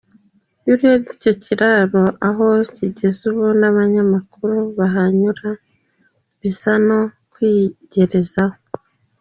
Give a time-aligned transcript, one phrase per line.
[0.63, 5.49] Iyo urebye icyo kiraro aho kigeze ubu n’abanyamaguru bahanyura
[6.39, 6.99] bias no
[7.31, 8.57] kwigerezaho.